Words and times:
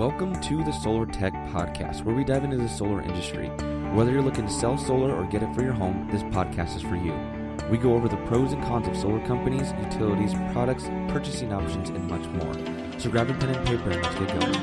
Welcome 0.00 0.40
to 0.40 0.64
the 0.64 0.72
Solar 0.72 1.04
Tech 1.04 1.34
Podcast, 1.52 2.04
where 2.04 2.16
we 2.16 2.24
dive 2.24 2.42
into 2.42 2.56
the 2.56 2.70
solar 2.70 3.02
industry. 3.02 3.48
Whether 3.92 4.12
you're 4.12 4.22
looking 4.22 4.46
to 4.46 4.50
sell 4.50 4.78
solar 4.78 5.14
or 5.14 5.26
get 5.26 5.42
it 5.42 5.54
for 5.54 5.62
your 5.62 5.74
home, 5.74 6.08
this 6.10 6.22
podcast 6.22 6.74
is 6.74 6.80
for 6.80 6.96
you. 6.96 7.12
We 7.70 7.76
go 7.76 7.92
over 7.92 8.08
the 8.08 8.16
pros 8.24 8.54
and 8.54 8.64
cons 8.64 8.88
of 8.88 8.96
solar 8.96 9.22
companies, 9.26 9.74
utilities, 9.78 10.32
products, 10.54 10.84
purchasing 11.12 11.52
options, 11.52 11.90
and 11.90 12.08
much 12.08 12.24
more. 12.28 12.54
So 12.98 13.10
grab 13.10 13.28
a 13.28 13.34
pen 13.34 13.50
and 13.50 13.66
paper 13.66 13.90
and 13.90 14.02
let's 14.02 14.18
get 14.18 14.40
going. 14.40 14.54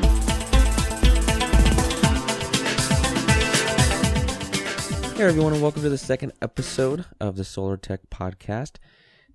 Hey 5.18 5.24
everyone, 5.24 5.54
and 5.54 5.62
welcome 5.62 5.84
to 5.84 5.90
the 5.90 6.00
second 6.00 6.32
episode 6.42 7.06
of 7.20 7.36
the 7.36 7.44
Solar 7.44 7.78
Tech 7.78 8.10
Podcast. 8.10 8.78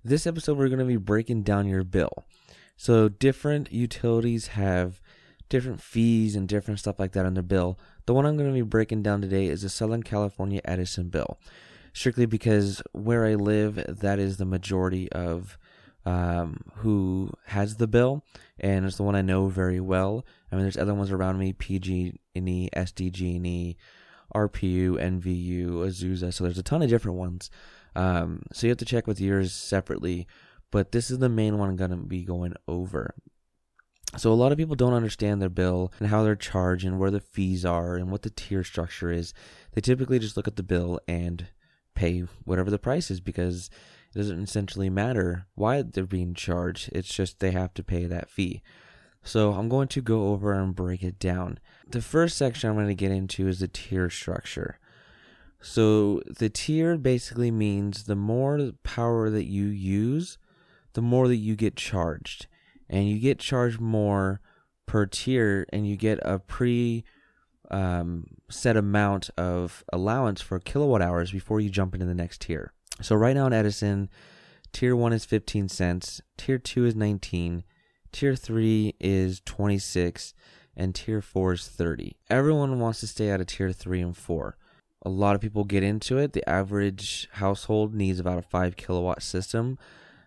This 0.03 0.27
episode, 0.27 0.57
we're 0.57 0.67
going 0.67 0.79
to 0.79 0.85
be 0.85 0.97
breaking 0.97 1.43
down 1.43 1.65
your 1.65 1.85
bill. 1.85 2.25
So, 2.75 3.07
different 3.07 3.71
utilities 3.71 4.47
have 4.47 4.99
different 5.53 5.79
fees 5.79 6.35
and 6.35 6.47
different 6.47 6.79
stuff 6.79 6.99
like 6.99 7.11
that 7.11 7.27
on 7.27 7.35
their 7.35 7.43
bill. 7.43 7.77
The 8.07 8.13
one 8.15 8.25
I'm 8.25 8.37
going 8.37 8.49
to 8.49 8.53
be 8.55 8.63
breaking 8.63 9.03
down 9.03 9.21
today 9.21 9.45
is 9.45 9.61
the 9.61 9.69
Southern 9.69 10.01
California 10.01 10.59
Edison 10.65 11.09
bill, 11.09 11.37
strictly 11.93 12.25
because 12.25 12.81
where 12.91 13.23
I 13.23 13.35
live, 13.35 13.75
that 13.87 14.17
is 14.17 14.37
the 14.37 14.45
majority 14.45 15.11
of 15.11 15.59
um, 16.07 16.61
who 16.77 17.29
has 17.45 17.75
the 17.75 17.85
bill, 17.85 18.25
and 18.59 18.83
it's 18.83 18.97
the 18.97 19.03
one 19.03 19.15
I 19.15 19.21
know 19.21 19.45
very 19.47 19.79
well. 19.79 20.25
I 20.51 20.55
mean, 20.55 20.63
there's 20.63 20.75
other 20.75 20.95
ones 20.95 21.11
around 21.11 21.37
me: 21.37 21.53
PG&E, 21.53 22.69
SDG&E, 22.75 23.77
RPU, 24.35 24.91
NVU, 24.95 25.67
Azusa. 25.69 26.33
So 26.33 26.45
there's 26.45 26.57
a 26.57 26.63
ton 26.63 26.81
of 26.81 26.89
different 26.89 27.17
ones. 27.19 27.51
Um, 27.95 28.41
so 28.51 28.65
you 28.65 28.71
have 28.71 28.79
to 28.79 28.85
check 28.85 29.05
with 29.05 29.21
yours 29.21 29.53
separately, 29.53 30.25
but 30.71 30.93
this 30.93 31.11
is 31.11 31.19
the 31.19 31.29
main 31.29 31.59
one 31.59 31.69
I'm 31.69 31.75
going 31.75 31.91
to 31.91 31.97
be 31.97 32.23
going 32.23 32.55
over. 32.67 33.13
So 34.15 34.31
a 34.31 34.35
lot 34.35 34.51
of 34.51 34.59
people 34.59 34.75
don't 34.75 34.93
understand 34.93 35.41
their 35.41 35.49
bill 35.49 35.91
and 35.99 36.09
how 36.09 36.23
they're 36.23 36.35
charged 36.35 36.85
and 36.85 36.99
where 36.99 37.09
the 37.09 37.19
fees 37.19 37.65
are 37.65 37.95
and 37.95 38.11
what 38.11 38.21
the 38.21 38.29
tier 38.29 38.63
structure 38.63 39.11
is. 39.11 39.33
They 39.73 39.81
typically 39.81 40.19
just 40.19 40.37
look 40.37 40.47
at 40.47 40.55
the 40.55 40.63
bill 40.63 40.99
and 41.07 41.47
pay 41.95 42.19
whatever 42.45 42.69
the 42.69 42.77
price 42.77 43.09
is 43.09 43.19
because 43.19 43.71
it 44.13 44.19
doesn't 44.19 44.43
essentially 44.43 44.89
matter 44.89 45.47
why 45.55 45.81
they're 45.81 46.05
being 46.05 46.35
charged. 46.35 46.89
It's 46.93 47.13
just 47.13 47.39
they 47.39 47.51
have 47.51 47.73
to 47.73 47.83
pay 47.83 48.05
that 48.05 48.29
fee. 48.29 48.61
So 49.23 49.53
I'm 49.53 49.69
going 49.69 49.87
to 49.89 50.01
go 50.01 50.27
over 50.27 50.53
and 50.53 50.75
break 50.75 51.01
it 51.01 51.17
down. 51.17 51.59
The 51.87 52.01
first 52.01 52.37
section 52.37 52.69
I'm 52.69 52.75
going 52.75 52.87
to 52.87 52.93
get 52.93 53.11
into 53.11 53.47
is 53.47 53.61
the 53.61 53.67
tier 53.67 54.09
structure. 54.11 54.79
So 55.59 56.21
the 56.27 56.49
tier 56.49 56.97
basically 56.97 57.49
means 57.49 58.03
the 58.03 58.17
more 58.17 58.73
power 58.83 59.29
that 59.31 59.45
you 59.45 59.65
use, 59.65 60.37
the 60.91 61.01
more 61.01 61.27
that 61.27 61.37
you 61.37 61.55
get 61.55 61.75
charged 61.77 62.47
and 62.89 63.07
you 63.07 63.19
get 63.19 63.39
charged 63.39 63.79
more 63.79 64.41
per 64.85 65.05
tier 65.05 65.65
and 65.71 65.87
you 65.87 65.95
get 65.95 66.19
a 66.21 66.39
pre 66.39 67.03
um, 67.71 68.27
set 68.49 68.77
amount 68.77 69.29
of 69.37 69.83
allowance 69.91 70.41
for 70.41 70.59
kilowatt 70.59 71.01
hours 71.01 71.31
before 71.31 71.59
you 71.59 71.69
jump 71.69 71.93
into 71.93 72.05
the 72.05 72.13
next 72.13 72.41
tier. 72.41 72.73
So 73.01 73.15
right 73.15 73.35
now 73.35 73.47
in 73.47 73.53
Edison, 73.53 74.09
tier 74.71 74.95
1 74.95 75.13
is 75.13 75.25
15 75.25 75.69
cents, 75.69 76.21
tier 76.37 76.57
2 76.57 76.85
is 76.85 76.95
19, 76.95 77.63
tier 78.11 78.35
3 78.35 78.95
is 78.99 79.41
26 79.45 80.33
and 80.75 80.93
tier 80.93 81.21
4 81.21 81.53
is 81.53 81.67
30. 81.67 82.15
Everyone 82.29 82.79
wants 82.79 82.99
to 82.99 83.07
stay 83.07 83.31
out 83.31 83.41
of 83.41 83.47
tier 83.47 83.71
3 83.71 84.01
and 84.01 84.17
4. 84.17 84.57
A 85.05 85.09
lot 85.09 85.35
of 85.35 85.41
people 85.41 85.63
get 85.63 85.83
into 85.83 86.17
it. 86.17 86.33
The 86.33 86.47
average 86.47 87.27
household 87.33 87.93
needs 87.93 88.19
about 88.19 88.37
a 88.37 88.43
5 88.43 88.75
kilowatt 88.75 89.21
system. 89.21 89.77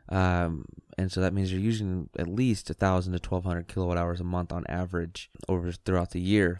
Um, 0.09 0.67
and 0.99 1.11
so 1.11 1.21
that 1.21 1.33
means 1.33 1.53
you're 1.53 1.61
using 1.61 2.09
at 2.19 2.29
least 2.29 2.69
1000 2.69 3.13
to 3.13 3.19
1200 3.19 3.69
kilowatt 3.69 3.99
hours 3.99 4.21
a 4.21 4.25
month 4.25 4.53
on 4.53 4.65
average 4.69 5.31
over 5.49 5.73
throughout 5.73 6.11
the 6.11 6.21
year. 6.21 6.59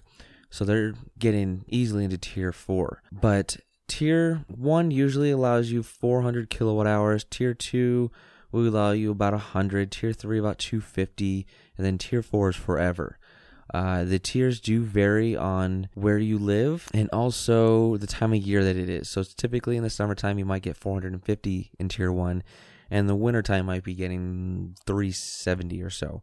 So 0.51 0.65
they're 0.65 0.95
getting 1.19 1.65
easily 1.69 2.05
into 2.05 2.19
tier 2.19 2.53
4 2.53 3.03
but 3.13 3.59
tier 3.89 4.45
1 4.49 4.91
usually 4.91 5.31
allows 5.31 5.71
you 5.71 5.83
400 5.83 6.51
kilowatt 6.51 6.87
hours. 6.87 7.25
Tier 7.25 7.55
2 7.55 8.11
will 8.53 8.69
allow 8.69 8.93
you 8.93 9.11
about 9.11 9.33
100 9.33 9.91
tier 9.91 10.13
3 10.13 10.39
about 10.39 10.59
250 10.59 11.47
and 11.77 11.87
then 11.87 11.99
tier 11.99 12.23
4 12.23 12.51
is 12.51 12.57
forever. 12.57 13.19
Uh, 13.75 14.05
the 14.05 14.19
tiers 14.19 14.61
do 14.61 14.83
vary 14.83 15.37
on 15.37 15.89
where 15.95 16.19
you 16.19 16.39
live 16.39 16.89
and 16.95 17.11
also 17.13 17.97
the 17.97 18.07
time 18.07 18.33
of 18.33 18.39
year 18.39 18.63
that 18.63 18.77
it 18.77 18.89
is. 18.89 19.09
So, 19.09 19.25
typically 19.25 19.77
in 19.77 19.83
the 19.83 19.91
summertime, 19.91 20.39
you 20.39 20.45
might 20.45 20.63
get 20.63 20.77
450 20.77 21.73
in 21.79 21.89
tier 21.89 22.13
one, 22.13 22.45
and 22.91 23.09
the 23.09 23.15
wintertime 23.15 23.67
might 23.67 23.85
be 23.85 23.95
getting 23.95 24.77
370 24.87 25.83
or 25.83 25.91
so. 25.91 26.23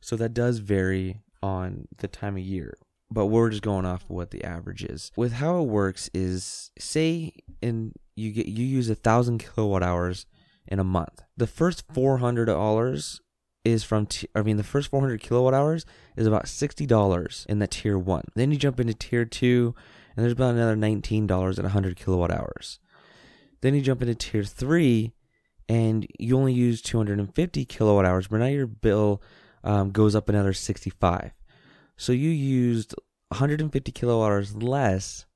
So 0.00 0.16
that 0.16 0.34
does 0.34 0.58
vary 0.58 1.22
on 1.42 1.88
the 1.98 2.08
time 2.08 2.36
of 2.36 2.42
year. 2.42 2.78
But 3.10 3.26
we're 3.26 3.50
just 3.50 3.62
going 3.62 3.86
off 3.86 4.04
what 4.08 4.30
the 4.30 4.44
average 4.44 4.84
is. 4.84 5.10
With 5.16 5.34
how 5.34 5.60
it 5.60 5.68
works 5.68 6.10
is 6.12 6.70
say 6.78 7.32
in 7.62 7.92
you 8.16 8.32
get 8.32 8.46
you 8.46 8.66
use 8.66 8.90
a 8.90 8.94
thousand 8.94 9.38
kilowatt 9.38 9.82
hours 9.82 10.26
in 10.66 10.78
a 10.78 10.84
month. 10.84 11.22
The 11.36 11.46
first 11.46 11.84
four 11.92 12.18
hundred 12.18 12.46
dollars 12.46 13.20
is 13.64 13.84
from 13.84 14.06
t- 14.06 14.28
I 14.34 14.42
mean 14.42 14.56
the 14.56 14.62
first 14.62 14.90
400 14.90 15.20
kilowatt 15.20 15.54
hours 15.54 15.84
is 16.16 16.26
about 16.26 16.46
$60 16.46 17.46
in 17.46 17.58
that 17.58 17.70
tier 17.70 17.98
1. 17.98 18.24
Then 18.34 18.50
you 18.50 18.56
jump 18.56 18.80
into 18.80 18.94
tier 18.94 19.24
2 19.24 19.74
and 20.16 20.24
there's 20.24 20.32
about 20.32 20.54
another 20.54 20.76
$19 20.76 21.58
at 21.58 21.64
100 21.64 21.96
kilowatt 21.96 22.30
hours. 22.30 22.78
Then 23.60 23.74
you 23.74 23.80
jump 23.80 24.02
into 24.02 24.14
tier 24.14 24.44
3 24.44 25.12
and 25.68 26.06
you 26.18 26.36
only 26.36 26.52
use 26.52 26.80
250 26.82 27.64
kilowatt 27.66 28.04
hours, 28.04 28.28
but 28.28 28.38
now 28.38 28.46
your 28.46 28.66
bill 28.66 29.22
um, 29.64 29.90
goes 29.90 30.14
up 30.14 30.28
another 30.28 30.52
65. 30.52 31.32
So 31.96 32.12
you 32.12 32.30
used 32.30 32.94
150 33.28 33.92
kilowatt 33.92 34.30
hours 34.30 34.56
less 34.56 35.26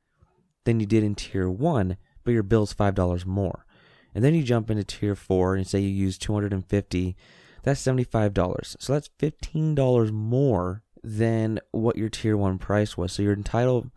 than 0.64 0.80
you 0.80 0.86
did 0.86 1.04
in 1.04 1.14
tier 1.14 1.50
one, 1.50 1.96
but 2.24 2.30
your 2.30 2.42
bill's 2.42 2.72
five 2.72 2.94
dollars 2.94 3.26
more. 3.26 3.66
And 4.14 4.24
then 4.24 4.34
you 4.34 4.42
jump 4.42 4.70
into 4.70 4.84
tier 4.84 5.14
four 5.14 5.54
and 5.54 5.66
say 5.66 5.80
you 5.80 5.88
use 5.88 6.18
250, 6.18 7.16
that's 7.62 7.82
$75. 7.82 8.76
So 8.78 8.92
that's 8.92 9.08
$15 9.18 10.12
more 10.12 10.82
than 11.02 11.60
what 11.70 11.96
your 11.96 12.08
tier 12.08 12.36
one 12.36 12.58
price 12.58 12.96
was. 12.96 13.12
So 13.12 13.22
your 13.22 13.32
entitled 13.32 13.90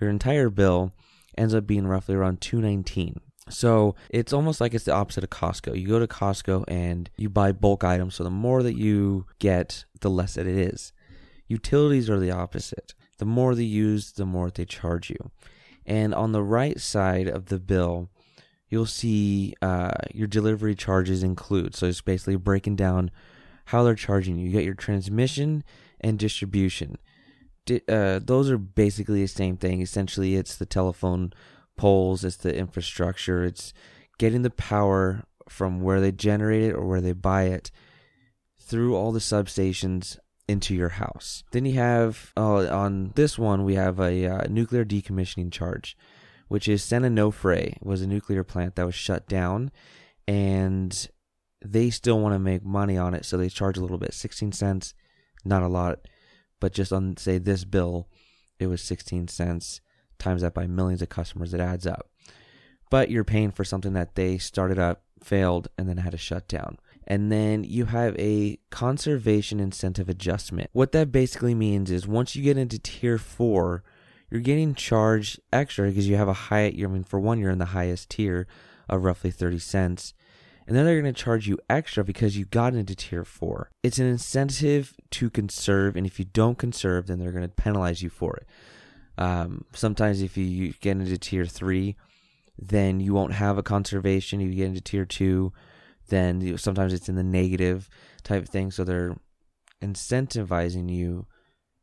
your 0.00 0.10
entire 0.10 0.50
bill 0.50 0.92
ends 1.38 1.54
up 1.54 1.66
being 1.66 1.86
roughly 1.86 2.14
around 2.14 2.40
219 2.40 3.20
so 3.52 3.94
it's 4.10 4.32
almost 4.32 4.60
like 4.60 4.74
it's 4.74 4.84
the 4.84 4.94
opposite 4.94 5.24
of 5.24 5.30
Costco. 5.30 5.78
You 5.78 5.86
go 5.88 5.98
to 5.98 6.06
Costco 6.06 6.64
and 6.68 7.10
you 7.16 7.28
buy 7.28 7.52
bulk 7.52 7.84
items. 7.84 8.14
So 8.14 8.24
the 8.24 8.30
more 8.30 8.62
that 8.62 8.76
you 8.76 9.26
get, 9.38 9.84
the 10.00 10.10
less 10.10 10.34
that 10.34 10.46
it 10.46 10.56
is. 10.56 10.92
Utilities 11.46 12.08
are 12.08 12.18
the 12.18 12.30
opposite. 12.30 12.94
The 13.18 13.24
more 13.24 13.54
they 13.54 13.64
use, 13.64 14.12
the 14.12 14.26
more 14.26 14.50
they 14.50 14.64
charge 14.64 15.10
you. 15.10 15.30
And 15.84 16.14
on 16.14 16.32
the 16.32 16.42
right 16.42 16.80
side 16.80 17.28
of 17.28 17.46
the 17.46 17.58
bill, 17.58 18.08
you'll 18.68 18.86
see 18.86 19.54
uh, 19.60 19.92
your 20.12 20.26
delivery 20.26 20.74
charges 20.74 21.22
include. 21.22 21.74
So 21.74 21.86
it's 21.86 22.00
basically 22.00 22.36
breaking 22.36 22.76
down 22.76 23.10
how 23.66 23.82
they're 23.82 23.94
charging 23.94 24.36
you. 24.36 24.46
You 24.46 24.52
get 24.52 24.64
your 24.64 24.74
transmission 24.74 25.62
and 26.00 26.18
distribution. 26.18 26.96
Di- 27.66 27.82
uh, 27.88 28.20
those 28.22 28.50
are 28.50 28.58
basically 28.58 29.22
the 29.22 29.28
same 29.28 29.56
thing. 29.56 29.82
Essentially, 29.82 30.36
it's 30.36 30.56
the 30.56 30.66
telephone 30.66 31.32
poles, 31.76 32.24
it's 32.24 32.36
the 32.36 32.54
infrastructure, 32.56 33.44
it's 33.44 33.72
getting 34.18 34.42
the 34.42 34.50
power 34.50 35.24
from 35.48 35.80
where 35.80 36.00
they 36.00 36.12
generate 36.12 36.62
it 36.62 36.72
or 36.72 36.86
where 36.86 37.00
they 37.00 37.12
buy 37.12 37.44
it 37.44 37.70
through 38.60 38.94
all 38.94 39.12
the 39.12 39.18
substations 39.18 40.18
into 40.48 40.74
your 40.74 40.90
house. 40.90 41.44
Then 41.52 41.64
you 41.64 41.74
have 41.74 42.32
oh, 42.36 42.66
on 42.68 43.12
this 43.14 43.38
one 43.38 43.64
we 43.64 43.74
have 43.74 43.98
a 44.00 44.26
uh, 44.26 44.46
nuclear 44.48 44.84
decommissioning 44.84 45.52
charge, 45.52 45.96
which 46.48 46.68
is 46.68 46.82
San 46.82 47.02
Onofre 47.02 47.76
was 47.82 48.02
a 48.02 48.06
nuclear 48.06 48.44
plant 48.44 48.76
that 48.76 48.86
was 48.86 48.94
shut 48.94 49.28
down, 49.28 49.70
and 50.26 51.08
they 51.64 51.90
still 51.90 52.18
want 52.20 52.34
to 52.34 52.38
make 52.38 52.64
money 52.64 52.98
on 52.98 53.14
it, 53.14 53.24
so 53.24 53.36
they 53.36 53.48
charge 53.48 53.78
a 53.78 53.80
little 53.80 53.98
bit, 53.98 54.14
sixteen 54.14 54.52
cents, 54.52 54.94
not 55.44 55.62
a 55.62 55.68
lot, 55.68 56.06
but 56.60 56.72
just 56.72 56.92
on 56.92 57.16
say 57.16 57.38
this 57.38 57.64
bill, 57.64 58.08
it 58.58 58.66
was 58.66 58.82
sixteen 58.82 59.28
cents 59.28 59.80
times 60.22 60.42
that 60.42 60.54
by 60.54 60.66
millions 60.66 61.02
of 61.02 61.08
customers, 61.08 61.52
it 61.52 61.60
adds 61.60 61.86
up. 61.86 62.08
But 62.90 63.10
you're 63.10 63.24
paying 63.24 63.50
for 63.50 63.64
something 63.64 63.94
that 63.94 64.14
they 64.14 64.38
started 64.38 64.78
up, 64.78 65.02
failed, 65.22 65.68
and 65.78 65.88
then 65.88 65.98
had 65.98 66.12
to 66.12 66.18
shut 66.18 66.48
down. 66.48 66.78
And 67.06 67.32
then 67.32 67.64
you 67.64 67.86
have 67.86 68.16
a 68.18 68.58
conservation 68.70 69.60
incentive 69.60 70.08
adjustment. 70.08 70.70
What 70.72 70.92
that 70.92 71.10
basically 71.10 71.54
means 71.54 71.90
is 71.90 72.06
once 72.06 72.36
you 72.36 72.42
get 72.42 72.56
into 72.56 72.78
tier 72.78 73.18
four, 73.18 73.82
you're 74.30 74.40
getting 74.40 74.74
charged 74.74 75.40
extra 75.52 75.88
because 75.88 76.08
you 76.08 76.16
have 76.16 76.28
a 76.28 76.32
high, 76.32 76.66
I 76.66 76.86
mean, 76.86 77.04
for 77.04 77.20
one, 77.20 77.38
you're 77.38 77.50
in 77.50 77.58
the 77.58 77.66
highest 77.66 78.10
tier 78.10 78.46
of 78.88 79.04
roughly 79.04 79.30
30 79.30 79.58
cents. 79.58 80.14
And 80.66 80.76
then 80.76 80.84
they're 80.84 81.00
going 81.00 81.12
to 81.12 81.22
charge 81.22 81.48
you 81.48 81.58
extra 81.68 82.04
because 82.04 82.36
you 82.36 82.44
got 82.44 82.74
into 82.74 82.94
tier 82.94 83.24
four. 83.24 83.70
It's 83.82 83.98
an 83.98 84.06
incentive 84.06 84.94
to 85.10 85.28
conserve, 85.28 85.96
and 85.96 86.06
if 86.06 86.18
you 86.18 86.24
don't 86.24 86.56
conserve, 86.56 87.08
then 87.08 87.18
they're 87.18 87.32
going 87.32 87.42
to 87.42 87.48
penalize 87.48 88.02
you 88.02 88.10
for 88.10 88.36
it. 88.36 88.46
Um, 89.22 89.64
sometimes 89.72 90.20
if 90.20 90.36
you 90.36 90.72
get 90.80 90.96
into 90.96 91.16
tier 91.16 91.46
three, 91.46 91.94
then 92.58 92.98
you 92.98 93.14
won't 93.14 93.34
have 93.34 93.56
a 93.56 93.62
conservation. 93.62 94.40
If 94.40 94.48
you 94.48 94.56
get 94.56 94.66
into 94.66 94.80
tier 94.80 95.04
two, 95.04 95.52
then 96.08 96.40
you, 96.40 96.56
sometimes 96.56 96.92
it's 96.92 97.08
in 97.08 97.14
the 97.14 97.22
negative 97.22 97.88
type 98.24 98.48
thing. 98.48 98.72
So 98.72 98.82
they're 98.82 99.16
incentivizing 99.80 100.90
you 100.90 101.26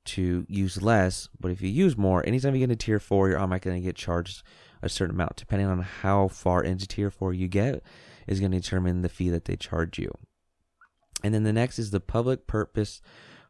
to 0.06 0.46
use 0.50 0.82
less, 0.82 1.30
but 1.40 1.52
if 1.52 1.62
you 1.62 1.70
use 1.70 1.96
more, 1.96 2.26
anytime 2.28 2.56
you 2.56 2.60
get 2.60 2.72
into 2.72 2.86
tier 2.86 3.00
four, 3.00 3.30
you're 3.30 3.40
automatically 3.40 3.72
going 3.72 3.82
to 3.84 3.88
get 3.88 3.96
charged 3.96 4.44
a 4.82 4.90
certain 4.90 5.16
amount. 5.16 5.38
Depending 5.38 5.68
on 5.68 5.82
how 5.82 6.28
far 6.28 6.62
into 6.62 6.88
tier 6.88 7.10
four 7.10 7.34
you 7.34 7.48
get, 7.48 7.82
is 8.28 8.42
going 8.42 8.52
to 8.52 8.60
determine 8.60 9.02
the 9.02 9.10
fee 9.10 9.30
that 9.30 9.46
they 9.46 9.56
charge 9.56 9.98
you. 9.98 10.12
And 11.24 11.34
then 11.34 11.44
the 11.44 11.54
next 11.54 11.80
is 11.80 11.92
the 11.92 12.00
public 12.02 12.48
purpose 12.48 13.02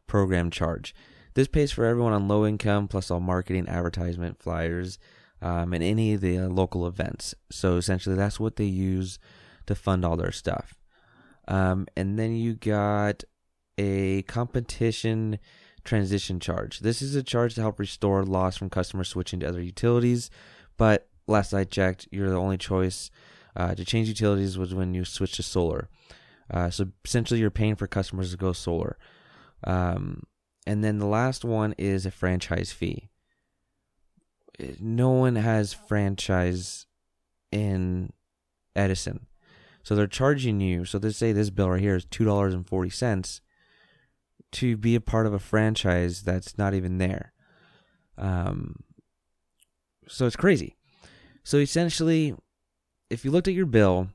program 0.06 0.50
charge. 0.50 0.94
This 1.34 1.48
pays 1.48 1.72
for 1.72 1.84
everyone 1.84 2.12
on 2.12 2.28
low 2.28 2.46
income, 2.46 2.88
plus 2.88 3.10
all 3.10 3.20
marketing, 3.20 3.68
advertisement, 3.68 4.42
flyers, 4.42 4.98
um, 5.42 5.72
and 5.72 5.82
any 5.82 6.14
of 6.14 6.20
the 6.20 6.38
uh, 6.38 6.48
local 6.48 6.86
events. 6.86 7.34
So 7.50 7.76
essentially, 7.76 8.16
that's 8.16 8.40
what 8.40 8.56
they 8.56 8.64
use 8.64 9.18
to 9.66 9.74
fund 9.74 10.04
all 10.04 10.16
their 10.16 10.32
stuff. 10.32 10.74
Um, 11.48 11.86
and 11.96 12.18
then 12.18 12.36
you 12.36 12.54
got 12.54 13.24
a 13.78 14.22
competition 14.22 15.38
transition 15.84 16.40
charge. 16.40 16.80
This 16.80 17.00
is 17.00 17.14
a 17.14 17.22
charge 17.22 17.54
to 17.54 17.62
help 17.62 17.78
restore 17.78 18.22
loss 18.22 18.56
from 18.56 18.70
customers 18.70 19.08
switching 19.08 19.40
to 19.40 19.48
other 19.48 19.62
utilities. 19.62 20.30
But 20.76 21.08
last 21.26 21.54
I 21.54 21.64
checked, 21.64 22.08
you're 22.10 22.30
the 22.30 22.36
only 22.36 22.58
choice 22.58 23.10
uh, 23.56 23.74
to 23.74 23.84
change 23.84 24.08
utilities 24.08 24.58
was 24.58 24.74
when 24.74 24.94
you 24.94 25.04
switch 25.04 25.36
to 25.36 25.42
solar. 25.42 25.88
Uh, 26.50 26.70
so 26.70 26.88
essentially, 27.04 27.40
you're 27.40 27.50
paying 27.50 27.76
for 27.76 27.86
customers 27.86 28.30
to 28.32 28.36
go 28.36 28.52
solar. 28.52 28.98
Um, 29.64 30.24
and 30.66 30.84
then 30.84 30.98
the 30.98 31.06
last 31.06 31.44
one 31.44 31.74
is 31.78 32.06
a 32.06 32.10
franchise 32.10 32.72
fee. 32.72 33.08
No 34.78 35.10
one 35.10 35.36
has 35.36 35.72
franchise 35.72 36.86
in 37.50 38.12
Edison. 38.76 39.26
So 39.82 39.94
they're 39.94 40.06
charging 40.06 40.60
you. 40.60 40.84
So 40.84 40.98
they 40.98 41.10
say 41.10 41.32
this 41.32 41.50
bill 41.50 41.70
right 41.70 41.80
here 41.80 41.96
is 41.96 42.04
two 42.04 42.24
dollars 42.24 42.52
and 42.52 42.66
forty 42.66 42.90
cents 42.90 43.40
to 44.52 44.76
be 44.76 44.94
a 44.94 45.00
part 45.00 45.26
of 45.26 45.32
a 45.32 45.38
franchise 45.38 46.22
that's 46.22 46.58
not 46.58 46.74
even 46.74 46.98
there. 46.98 47.32
Um, 48.18 48.76
so 50.08 50.26
it's 50.26 50.36
crazy. 50.36 50.76
So 51.42 51.56
essentially, 51.56 52.34
if 53.08 53.24
you 53.24 53.30
looked 53.30 53.48
at 53.48 53.54
your 53.54 53.66
bill, 53.66 54.08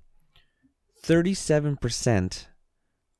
thirty-seven 1.02 1.78
percent 1.78 2.50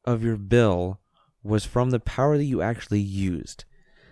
of 0.04 0.24
your 0.24 0.38
bill 0.38 1.00
was 1.46 1.64
from 1.66 1.92
the 1.92 2.00
power 2.00 2.38
that 2.38 2.44
you 2.44 2.62
actually 2.62 3.00
used. 3.00 3.66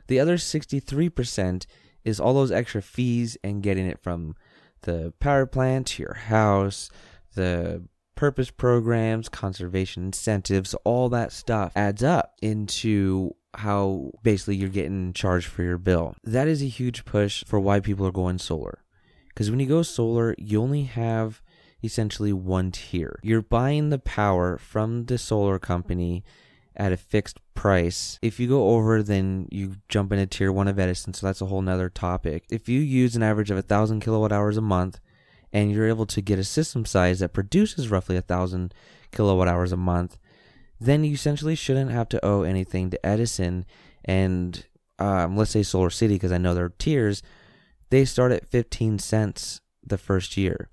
The 0.08 0.20
other 0.20 0.38
sixty-three 0.38 1.10
percent 1.10 1.66
is 2.04 2.20
all 2.20 2.34
those 2.34 2.52
extra 2.52 2.82
fees 2.82 3.38
and 3.44 3.64
getting 3.64 3.88
it 3.88 4.00
from 4.00 4.36
the 4.82 5.14
power 5.20 5.46
plant 5.46 5.88
to 5.88 6.04
your 6.04 6.14
house, 6.14 6.90
the 7.36 7.84
purpose 8.16 8.52
programs, 8.52 9.30
conservation 9.30 10.06
incentives, 10.06 10.76
all 10.84 11.10
that 11.10 11.32
stuff 11.32 11.72
adds 11.76 12.04
up 12.04 12.36
into 12.42 13.32
how 13.56 14.12
basically 14.24 14.56
you're 14.56 14.70
getting 14.70 15.14
charged 15.14 15.48
for 15.48 15.64
your 15.64 15.78
bill. 15.78 16.16
That 16.24 16.48
is 16.48 16.62
a 16.62 16.68
huge 16.68 17.06
push 17.06 17.44
for 17.46 17.60
why 17.60 17.80
people 17.80 18.06
are 18.06 18.12
going 18.12 18.38
solar. 18.38 18.84
Because 19.30 19.50
when 19.50 19.60
you 19.60 19.68
go 19.68 19.82
solar, 19.82 20.36
you 20.38 20.62
only 20.62 20.84
have 20.84 21.42
essentially 21.84 22.34
one 22.34 22.72
tier. 22.72 23.20
You're 23.24 23.42
buying 23.42 23.90
the 23.90 24.00
power 24.00 24.58
from 24.58 25.06
the 25.06 25.18
solar 25.18 25.58
company 25.58 26.24
at 26.76 26.92
a 26.92 26.98
fixed 26.98 27.40
price. 27.54 28.20
If 28.22 28.40
you 28.40 28.48
go 28.48 28.70
over, 28.70 29.04
then 29.04 29.48
you 29.52 29.76
jump 29.90 30.12
into 30.12 30.26
tier 30.26 30.52
one 30.52 30.68
of 30.68 30.80
Edison, 30.80 31.14
so 31.14 31.28
that's 31.28 31.42
a 31.42 31.46
whole 31.46 31.62
nother 31.62 31.90
topic. 31.90 32.46
If 32.50 32.68
you 32.68 32.80
use 32.80 33.16
an 33.16 33.24
average 33.24 33.52
of 33.52 33.58
a 33.58 33.62
thousand 33.62 34.02
kilowatt 34.02 34.32
hours 34.32 34.58
a 34.58 34.62
month, 34.62 35.00
and 35.52 35.72
you're 35.72 35.88
able 35.88 36.08
to 36.08 36.22
get 36.22 36.40
a 36.40 36.44
system 36.44 36.84
size 36.84 37.20
that 37.20 37.34
produces 37.34 37.90
roughly 37.90 38.18
a 38.18 38.22
thousand 38.22 38.74
kilowatt 39.12 39.48
hours 39.48 39.72
a 39.72 39.78
month, 39.78 40.18
then 40.80 41.04
you 41.04 41.14
essentially 41.14 41.56
shouldn't 41.56 41.92
have 41.92 42.10
to 42.10 42.26
owe 42.26 42.42
anything 42.42 42.90
to 42.90 43.06
Edison. 43.06 43.66
And 44.04 44.66
um, 44.98 45.38
let's 45.38 45.52
say 45.52 45.64
Solar 45.64 45.92
City, 45.92 46.16
because 46.16 46.32
I 46.32 46.40
know 46.40 46.56
there 46.56 46.66
are 46.66 46.74
tiers, 46.80 47.22
they 47.92 48.04
start 48.04 48.32
at 48.32 48.48
15 48.48 48.98
cents 48.98 49.62
the 49.86 49.98
first 49.98 50.36
year. 50.36 50.70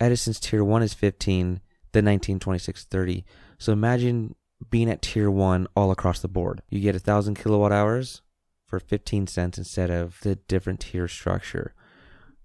Edison's 0.00 0.40
tier 0.40 0.64
one 0.64 0.82
is 0.82 0.94
15, 0.94 1.60
then 1.92 2.04
19, 2.04 2.40
26, 2.40 2.84
30. 2.84 3.24
So 3.58 3.72
imagine 3.72 4.34
being 4.70 4.90
at 4.90 5.02
tier 5.02 5.30
one 5.30 5.66
all 5.76 5.90
across 5.90 6.20
the 6.20 6.28
board. 6.28 6.62
You 6.68 6.80
get 6.80 6.96
a 6.96 7.00
thousand 7.00 7.36
kilowatt 7.36 7.72
hours 7.72 8.22
for 8.66 8.78
15 8.78 9.26
cents 9.26 9.58
instead 9.58 9.90
of 9.90 10.20
the 10.20 10.36
different 10.36 10.80
tier 10.80 11.08
structure. 11.08 11.74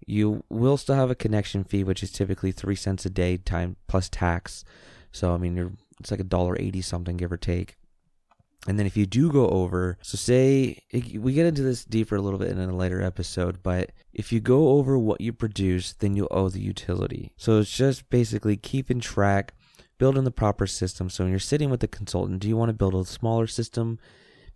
You 0.06 0.44
will 0.50 0.78
still 0.78 0.96
have 0.96 1.12
a 1.12 1.16
connection 1.16 1.64
fee, 1.64 1.84
which 1.84 2.04
is 2.04 2.12
typically 2.12 2.52
three 2.52 2.76
cents 2.76 3.06
a 3.06 3.10
day 3.10 3.38
time 3.38 3.78
plus 3.88 4.10
tax. 4.10 4.64
So 5.12 5.34
I 5.34 5.38
mean, 5.38 5.56
you're 5.56 5.74
it's 6.00 6.12
like 6.12 6.20
a 6.20 6.26
dollar 6.26 6.58
eighty 6.60 6.82
something, 6.82 7.18
give 7.18 7.32
or 7.32 7.38
take. 7.38 7.78
And 8.68 8.80
then 8.80 8.86
if 8.86 8.96
you 8.96 9.06
do 9.06 9.30
go 9.30 9.50
over, 9.50 9.98
so 10.02 10.18
say 10.18 10.80
we 10.94 11.34
get 11.34 11.46
into 11.46 11.62
this 11.62 11.84
deeper 11.84 12.16
a 12.16 12.22
little 12.22 12.40
bit 12.40 12.50
in 12.50 12.60
a 12.60 12.76
later 12.76 13.02
episode, 13.02 13.62
but 13.62 13.92
if 14.14 14.32
you 14.32 14.40
go 14.40 14.70
over 14.70 14.98
what 14.98 15.20
you 15.20 15.34
produce, 15.34 15.94
then 15.94 16.16
you 16.16 16.28
owe 16.32 16.48
the 16.48 16.62
utility. 16.62 17.34
So 17.36 17.60
it's 17.60 17.76
just 17.76 18.10
basically 18.10 18.56
keeping 18.56 19.02
track, 19.02 19.54
building 20.04 20.26
the 20.26 20.32
proper 20.32 20.68
system. 20.68 21.10
So 21.10 21.24
when 21.24 21.32
you're 21.32 21.40
sitting 21.40 21.70
with 21.70 21.80
the 21.80 21.88
consultant, 21.88 22.42
do 22.42 22.50
you 22.50 22.58
want 22.58 22.68
to 22.68 22.74
build 22.74 22.94
a 22.94 23.06
smaller 23.06 23.48
system 23.48 24.00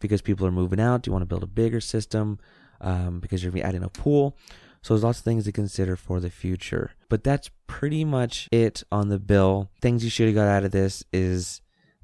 because 0.02 0.22
people 0.22 0.46
are 0.46 0.52
moving 0.52 0.82
out? 0.82 1.04
Do 1.04 1.08
you 1.08 1.14
want 1.14 1.22
to 1.22 1.26
build 1.26 1.42
a 1.42 1.48
bigger 1.48 1.80
system 1.80 2.38
um, 2.82 3.22
because 3.22 3.42
you're 3.42 3.58
adding 3.66 3.82
a 3.82 3.88
pool? 3.88 4.36
So 4.82 4.94
there's 4.94 5.06
lots 5.06 5.20
of 5.20 5.24
things 5.24 5.46
to 5.46 5.54
consider 5.54 5.96
for 5.96 6.20
the 6.20 6.30
future. 6.30 6.92
But 7.08 7.24
that's 7.24 7.50
pretty 7.66 8.04
much 8.04 8.50
it 8.52 8.84
on 8.92 9.08
the 9.08 9.20
bill. 9.20 9.70
Things 9.82 10.04
you 10.04 10.10
should 10.10 10.26
have 10.26 10.36
got 10.36 10.50
out 10.50 10.66
of 10.66 10.72
this 10.72 11.06
is 11.14 11.62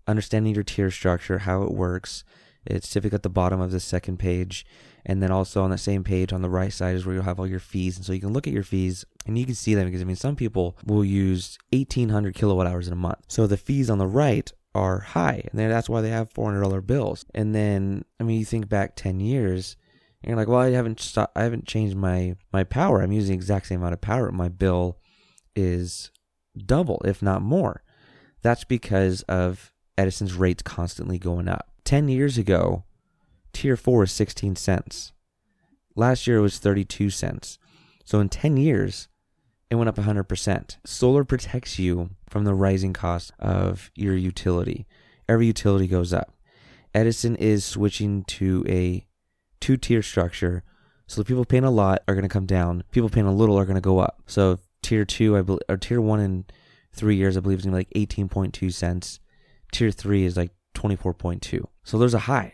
understanding 0.07 0.55
your 0.55 0.63
tier 0.63 0.89
structure, 0.89 1.39
how 1.39 1.63
it 1.63 1.73
works. 1.73 2.23
It's 2.65 2.89
typically 2.89 3.15
at 3.15 3.23
the 3.23 3.29
bottom 3.29 3.59
of 3.59 3.71
the 3.71 3.79
second 3.79 4.17
page. 4.17 4.65
And 5.05 5.21
then 5.21 5.31
also 5.31 5.63
on 5.63 5.69
the 5.69 5.77
same 5.77 6.03
page 6.03 6.31
on 6.31 6.41
the 6.41 6.49
right 6.49 6.71
side 6.71 6.95
is 6.95 7.05
where 7.05 7.13
you'll 7.15 7.25
have 7.25 7.39
all 7.39 7.47
your 7.47 7.59
fees. 7.59 7.97
And 7.97 8.05
so 8.05 8.13
you 8.13 8.21
can 8.21 8.31
look 8.33 8.47
at 8.47 8.53
your 8.53 8.63
fees 8.63 9.05
and 9.25 9.37
you 9.37 9.45
can 9.45 9.55
see 9.55 9.75
them 9.75 9.85
because 9.85 10.01
I 10.01 10.05
mean, 10.05 10.15
some 10.15 10.35
people 10.35 10.77
will 10.85 11.03
use 11.03 11.57
1800 11.71 12.35
kilowatt 12.35 12.67
hours 12.67 12.87
in 12.87 12.93
a 12.93 12.97
month. 12.97 13.19
So 13.27 13.47
the 13.47 13.57
fees 13.57 13.89
on 13.89 13.97
the 13.97 14.07
right 14.07 14.51
are 14.75 14.99
high. 14.99 15.43
And 15.51 15.59
that's 15.59 15.89
why 15.89 16.01
they 16.01 16.09
have 16.09 16.33
$400 16.33 16.85
bills. 16.87 17.25
And 17.33 17.53
then, 17.53 18.05
I 18.19 18.23
mean, 18.23 18.39
you 18.39 18.45
think 18.45 18.69
back 18.69 18.95
10 18.95 19.19
years, 19.19 19.75
and 20.21 20.29
you're 20.29 20.37
like, 20.37 20.47
well, 20.47 20.59
I 20.59 20.71
haven't 20.71 21.01
stopped, 21.01 21.37
I 21.37 21.43
haven't 21.43 21.67
changed 21.67 21.97
my 21.97 22.35
my 22.53 22.63
power. 22.63 23.01
I'm 23.01 23.11
using 23.11 23.33
the 23.33 23.35
exact 23.37 23.67
same 23.67 23.81
amount 23.81 23.93
of 23.93 24.01
power. 24.01 24.31
My 24.31 24.47
bill 24.47 24.99
is 25.55 26.11
double, 26.57 27.01
if 27.03 27.21
not 27.21 27.41
more. 27.41 27.83
That's 28.41 28.63
because 28.63 29.23
of 29.23 29.73
Edison's 29.97 30.33
rates 30.33 30.63
constantly 30.63 31.19
going 31.19 31.49
up. 31.49 31.72
Ten 31.83 32.07
years 32.07 32.37
ago, 32.37 32.83
Tier 33.51 33.75
Four 33.75 34.03
is 34.03 34.11
16 34.11 34.55
cents. 34.55 35.11
Last 35.95 36.25
year 36.25 36.37
it 36.37 36.41
was 36.41 36.57
32 36.57 37.09
cents. 37.09 37.59
So 38.05 38.19
in 38.19 38.29
10 38.29 38.57
years, 38.57 39.07
it 39.69 39.75
went 39.75 39.89
up 39.89 39.95
100%. 39.95 40.77
Solar 40.85 41.23
protects 41.23 41.79
you 41.79 42.11
from 42.29 42.43
the 42.43 42.53
rising 42.53 42.93
cost 42.93 43.31
of 43.39 43.91
your 43.95 44.15
utility. 44.15 44.85
Every 45.27 45.47
utility 45.47 45.87
goes 45.87 46.13
up. 46.13 46.33
Edison 46.93 47.35
is 47.35 47.65
switching 47.65 48.23
to 48.25 48.63
a 48.67 49.05
two 49.59 49.77
tier 49.77 50.01
structure. 50.01 50.63
So 51.07 51.21
the 51.21 51.25
people 51.25 51.45
paying 51.45 51.63
a 51.63 51.71
lot 51.71 52.03
are 52.07 52.13
going 52.13 52.23
to 52.23 52.29
come 52.29 52.45
down. 52.45 52.83
People 52.91 53.09
paying 53.09 53.25
a 53.25 53.33
little 53.33 53.57
are 53.57 53.65
going 53.65 53.75
to 53.75 53.81
go 53.81 53.99
up. 53.99 54.21
So 54.27 54.59
tier 54.81 55.05
two, 55.05 55.37
I 55.37 55.41
believe, 55.41 55.61
or 55.67 55.77
tier 55.77 56.01
one 56.01 56.19
in 56.19 56.45
three 56.91 57.15
years, 57.15 57.35
I 57.35 57.39
believe 57.39 57.59
is 57.59 57.65
going 57.65 57.83
to 57.83 57.89
be 57.89 57.99
like 57.99 58.09
18.2 58.09 58.73
cents. 58.73 59.19
Tier 59.71 59.91
three 59.91 60.23
is 60.25 60.37
like 60.37 60.51
24.2. 60.75 61.65
So 61.83 61.97
there's 61.97 62.13
a 62.13 62.19
high. 62.19 62.53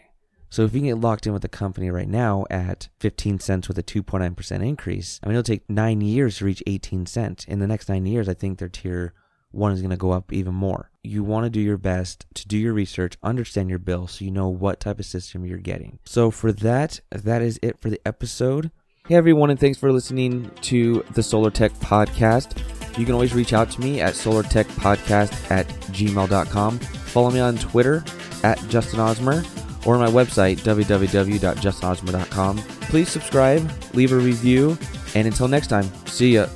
So 0.49 0.63
if 0.63 0.73
you 0.73 0.79
can 0.79 0.89
get 0.89 0.99
locked 0.99 1.27
in 1.27 1.33
with 1.33 1.43
the 1.43 1.47
company 1.47 1.91
right 1.91 2.07
now 2.07 2.45
at 2.49 2.89
15 2.99 3.39
cents 3.39 3.67
with 3.67 3.77
a 3.77 3.83
2.9% 3.83 4.67
increase, 4.67 5.19
I 5.21 5.27
mean, 5.27 5.35
it'll 5.35 5.43
take 5.43 5.69
nine 5.69 6.01
years 6.01 6.37
to 6.37 6.45
reach 6.45 6.63
18 6.65 7.05
cents. 7.05 7.45
In 7.45 7.59
the 7.59 7.67
next 7.67 7.87
nine 7.87 8.07
years, 8.07 8.27
I 8.27 8.33
think 8.33 8.57
their 8.57 8.69
tier 8.69 9.13
one 9.51 9.71
is 9.71 9.81
going 9.81 9.91
to 9.91 9.97
go 9.97 10.11
up 10.11 10.33
even 10.33 10.55
more. 10.55 10.91
You 11.03 11.23
want 11.23 11.45
to 11.45 11.49
do 11.49 11.59
your 11.59 11.77
best 11.77 12.25
to 12.35 12.47
do 12.47 12.57
your 12.57 12.73
research, 12.73 13.17
understand 13.21 13.69
your 13.69 13.79
bill, 13.79 14.07
so 14.07 14.25
you 14.25 14.31
know 14.31 14.49
what 14.49 14.79
type 14.79 14.99
of 14.99 15.05
system 15.05 15.45
you're 15.45 15.57
getting. 15.57 15.99
So, 16.05 16.29
for 16.29 16.51
that, 16.51 16.99
that 17.11 17.41
is 17.41 17.59
it 17.61 17.79
for 17.79 17.89
the 17.89 18.01
episode. 18.05 18.71
Hey, 19.07 19.15
everyone, 19.15 19.49
and 19.49 19.59
thanks 19.59 19.79
for 19.79 19.91
listening 19.91 20.51
to 20.61 21.03
the 21.13 21.23
Solar 21.23 21.49
Tech 21.49 21.71
Podcast. 21.73 22.59
You 22.99 23.05
can 23.05 23.13
always 23.13 23.33
reach 23.33 23.53
out 23.53 23.71
to 23.71 23.81
me 23.81 24.01
at 24.01 24.13
solartechpodcast 24.13 25.49
at 25.49 25.67
gmail.com. 25.67 26.79
Follow 26.79 27.31
me 27.31 27.39
on 27.39 27.57
Twitter 27.57 28.03
at 28.43 28.59
Justin 28.69 28.99
Osmer 28.99 29.45
or 29.85 29.97
my 29.97 30.07
website, 30.07 30.57
www.justinosmer.com. 30.59 32.57
Please 32.57 33.09
subscribe, 33.09 33.71
leave 33.93 34.11
a 34.11 34.17
review, 34.17 34.77
and 35.15 35.27
until 35.27 35.47
next 35.47 35.67
time, 35.67 35.89
see 36.05 36.33
ya. 36.35 36.47